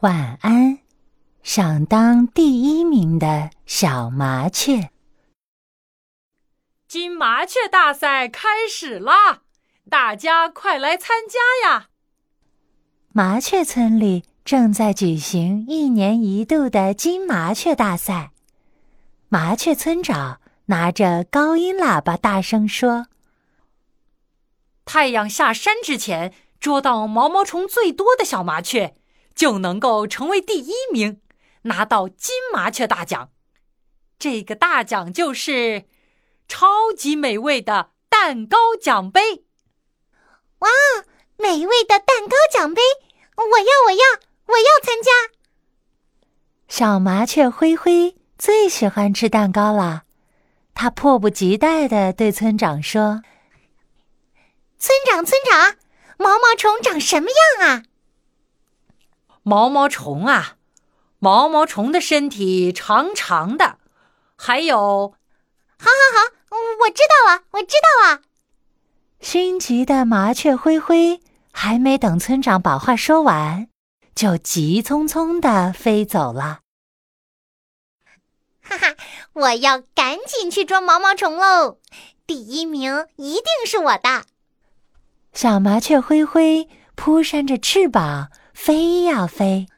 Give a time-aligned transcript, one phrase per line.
[0.00, 0.78] 晚安，
[1.42, 4.88] 想当第一名的小麻雀。
[6.88, 9.42] 金麻雀大赛开始啦！
[9.90, 11.90] 大家快来参加呀！
[13.12, 18.32] 麻雀村里正在举行一年一度的金麻雀大赛。
[19.28, 23.08] 麻雀村长拿着高音喇叭大声说
[24.86, 28.94] ：“太阳下山之前，捉到毛毛虫最多的小麻雀。”
[29.40, 31.22] 就能够成为第一名，
[31.62, 33.30] 拿到金麻雀大奖。
[34.18, 35.86] 这个大奖就是
[36.46, 39.46] 超级美味的蛋糕奖杯。
[40.58, 40.68] 哇，
[41.38, 42.82] 美味的蛋糕奖杯！
[43.36, 45.10] 我要，我要，我要参加！
[46.68, 50.02] 小麻雀灰灰最喜欢吃蛋糕了，
[50.74, 53.22] 它迫不及待的对村长说
[54.78, 55.76] ：“村长，村长，
[56.18, 57.84] 毛毛虫长什么样啊？”
[59.42, 60.56] 毛毛虫啊，
[61.18, 63.78] 毛毛虫的身体长长的，
[64.36, 65.14] 还有，
[65.78, 68.20] 好好好，我知道了，我知道了。
[69.20, 71.20] 心急的麻雀灰灰
[71.52, 73.68] 还没等村长把话说完，
[74.14, 76.60] 就急匆匆的飞走了。
[78.62, 78.94] 哈哈，
[79.32, 81.78] 我要赶紧去捉毛毛虫喽！
[82.26, 84.24] 第一名一定是我的。
[85.32, 88.30] 小麻雀灰灰扑扇着翅膀。
[88.62, 89.68] 飞呀飞，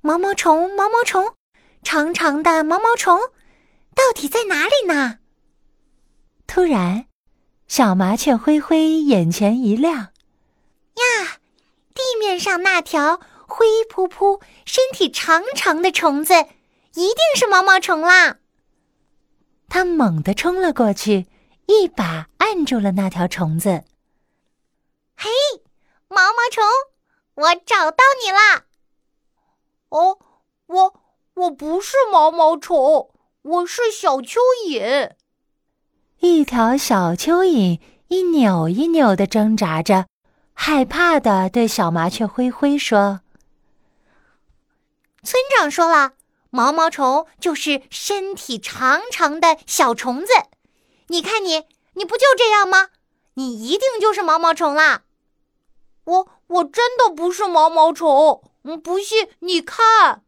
[0.00, 1.34] 毛毛虫，毛毛虫，
[1.82, 3.18] 长长的毛毛虫，
[3.96, 5.18] 到底在哪里呢？
[6.46, 7.06] 突然，
[7.66, 10.12] 小麻雀灰灰眼前一亮，呀，
[11.92, 16.34] 地面上那条灰扑扑、身体长长的虫子，
[16.94, 18.36] 一定是毛毛虫啦！
[19.68, 21.26] 它猛地冲了过去，
[21.66, 23.82] 一把按住了那条虫子。
[25.16, 25.28] 嘿，
[26.06, 26.64] 毛毛虫！
[27.38, 28.64] 我找到你啦！
[29.90, 30.18] 哦，
[30.66, 30.94] 我
[31.34, 33.10] 我不是毛毛虫，
[33.42, 35.12] 我是小蚯蚓。
[36.18, 40.06] 一条小蚯蚓一扭一扭的挣扎着，
[40.52, 43.20] 害怕的对小麻雀灰灰说
[45.22, 46.14] ：“村长说了，
[46.50, 50.32] 毛毛虫就是身体长长的小虫子。
[51.06, 52.88] 你看你，你不就这样吗？
[53.34, 55.02] 你一定就是毛毛虫啦！”
[56.08, 58.42] 我我真的不是毛毛虫，
[58.82, 60.24] 不信你看。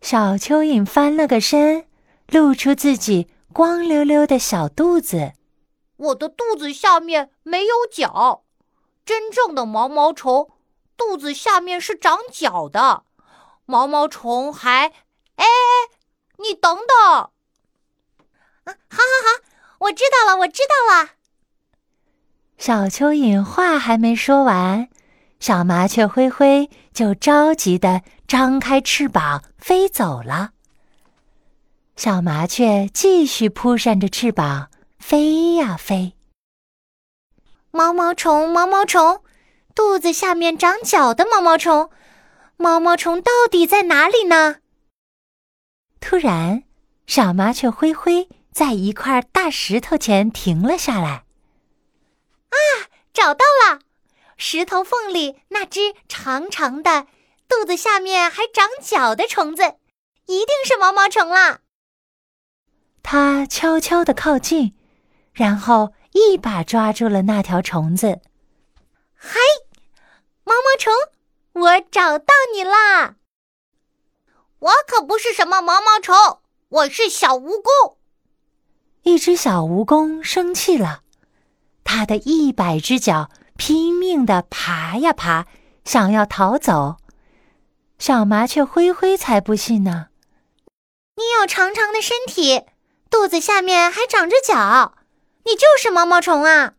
[0.00, 1.86] 小蚯蚓翻了个身，
[2.28, 5.34] 露出自己光溜溜的小肚子。
[5.96, 8.44] 我的肚子下面没有脚，
[9.04, 10.50] 真正的毛毛虫
[10.96, 13.04] 肚子下面是长脚的。
[13.66, 14.94] 毛毛虫还……
[15.36, 15.44] 哎，
[16.38, 16.96] 你等等！
[17.06, 17.30] 啊，
[18.64, 19.44] 好好好，
[19.80, 21.17] 我知道了，我知道了。
[22.58, 24.88] 小蚯蚓话还没说完，
[25.38, 30.50] 小麻雀灰灰就着急的张开翅膀飞走了。
[31.94, 36.14] 小麻雀继续扑扇着翅膀飞呀飞。
[37.70, 39.22] 毛毛虫，毛毛虫，
[39.72, 41.90] 肚子下面长脚的毛毛虫，
[42.56, 44.56] 毛毛虫到底在哪里呢？
[46.00, 46.64] 突然，
[47.06, 51.22] 小麻雀灰灰在一块大石头前停了下来。
[53.18, 53.80] 啊，找到了！
[54.36, 57.08] 石头缝里那只长长的、
[57.48, 59.74] 肚子下面还长脚的虫子，
[60.26, 61.60] 一定是毛毛虫啦。
[63.02, 64.76] 它悄悄地靠近，
[65.32, 68.20] 然后一把抓住了那条虫子。
[69.16, 69.36] 嗨，
[70.44, 70.92] 毛毛虫，
[71.54, 73.16] 我找到你啦！
[74.60, 76.14] 我可不是什么毛毛虫，
[76.68, 77.96] 我是小蜈蚣。
[79.02, 81.02] 一只小蜈蚣生气了。
[81.90, 85.46] 它的一百只脚拼命地爬呀爬，
[85.86, 86.98] 想要逃走。
[87.98, 90.08] 小麻雀灰灰才不信呢！
[91.16, 92.66] 你有长长的身体，
[93.08, 94.96] 肚子下面还长着脚，
[95.46, 96.74] 你就是毛毛虫啊！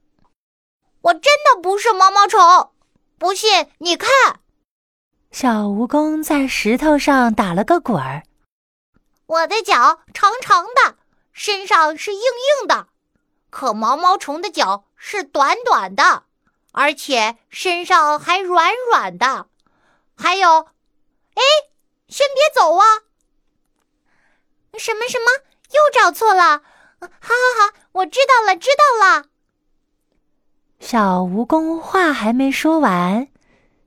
[1.02, 2.70] 我真的不是毛毛虫，
[3.18, 4.10] 不信你看。
[5.32, 8.22] 小蜈蚣在石头上打了个滚儿。
[9.26, 10.98] 我的脚长长的，
[11.34, 12.22] 身上是硬
[12.62, 12.90] 硬的，
[13.50, 14.86] 可毛毛虫的脚。
[15.02, 16.24] 是短短的，
[16.74, 19.48] 而且身上还软软的。
[20.18, 20.68] 还有，
[21.36, 21.42] 哎，
[22.10, 22.84] 先别走啊！
[24.78, 25.32] 什么什么？
[25.72, 26.60] 又找错了？
[27.00, 29.28] 好好好，我知道了，知道了。
[30.82, 33.30] 小蜈蚣话还没说完，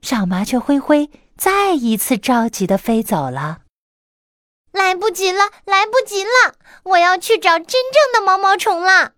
[0.01, 3.59] 小麻雀灰灰再一次着急的飞走了。
[4.71, 6.55] 来不及了，来不及了！
[6.85, 9.13] 我要去找真正的毛毛虫了。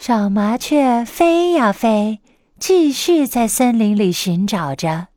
[0.00, 2.20] 小麻雀飞呀飞，
[2.58, 5.08] 继续在森林里寻找着。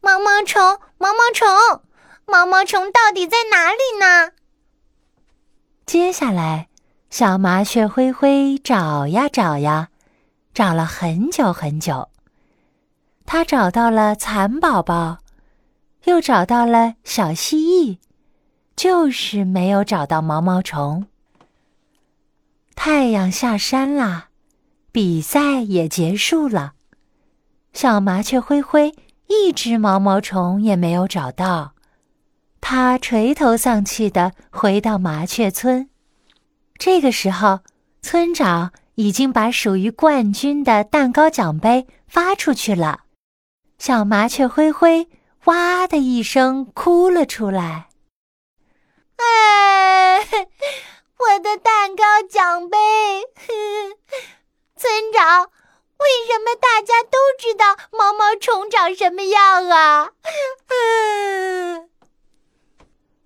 [0.00, 1.82] 毛毛虫，毛毛虫，
[2.24, 4.30] 毛毛虫到底在哪里呢？
[5.84, 6.68] 接下来，
[7.10, 9.88] 小麻雀灰灰找呀找呀，
[10.54, 12.10] 找了很久很久。
[13.26, 15.18] 它找到了蚕宝宝，
[16.04, 17.98] 又找到了小蜥蜴，
[18.76, 21.08] 就是没有找到毛毛虫。
[22.74, 24.28] 太阳下山啦，
[24.92, 26.74] 比赛也结束了。
[27.72, 28.94] 小麻雀灰灰
[29.28, 31.74] 一只毛毛虫也没有找到。
[32.60, 35.88] 它垂头丧气地回到麻雀村。
[36.78, 37.60] 这个时候，
[38.00, 43.00] 村长已经把属于冠军的蛋糕奖杯发出去了。
[43.78, 45.08] 小麻雀灰灰
[45.44, 47.88] “哇”的一声哭了出来。
[49.16, 50.24] 哎，
[51.24, 52.76] 我的蛋糕奖杯！
[54.76, 60.10] 村长，为什么大家都知道毛毛虫长什么样啊？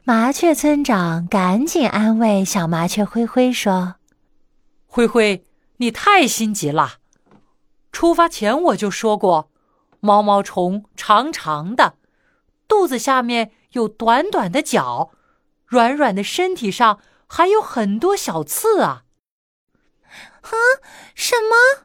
[0.04, 3.96] 麻雀村长赶紧安慰小麻雀灰灰说
[4.86, 5.44] ：“灰灰，
[5.78, 6.98] 你太心急了。
[7.90, 9.50] 出发前我就说过，
[9.98, 11.94] 毛毛虫长长的，
[12.68, 15.10] 肚子下面有短短的脚，
[15.66, 19.04] 软软的身体上还有很多小刺啊。
[20.42, 20.50] ”“啊，
[21.14, 21.84] 什么？”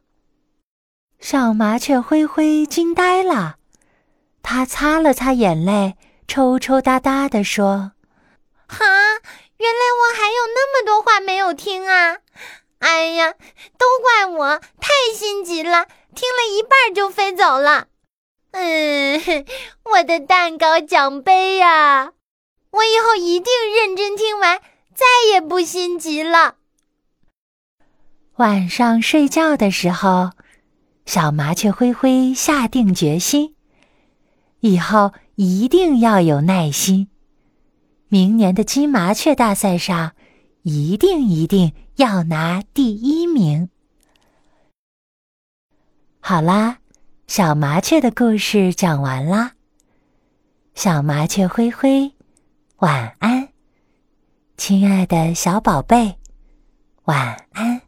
[1.20, 3.58] 小麻雀灰灰惊呆了，
[4.42, 5.96] 它擦了擦眼泪，
[6.28, 7.94] 抽抽搭搭地说。
[8.68, 8.86] 哈，
[9.58, 12.18] 原来我还有那么多话没有听啊！
[12.80, 13.34] 哎呀，
[13.78, 17.88] 都怪我太心急了，听了一半就飞走了。
[18.52, 19.46] 嗯，
[19.84, 22.12] 我的蛋糕奖杯呀！
[22.72, 24.60] 我以后一定认真听完，
[24.94, 26.56] 再也不心急了。
[28.38, 30.32] 晚上睡觉的时候，
[31.06, 33.56] 小麻雀灰灰下定决心，
[34.60, 37.10] 以后一定要有耐心。
[38.08, 40.14] 明年的金麻雀大赛上，
[40.62, 43.70] 一定一定要拿第一名。
[46.20, 46.78] 好啦，
[47.28, 49.54] 小麻雀的故事讲完啦。
[50.76, 52.14] 小麻雀灰灰，
[52.78, 53.43] 晚安，
[54.66, 56.16] 亲爱的小宝贝，
[57.04, 57.82] 晚安。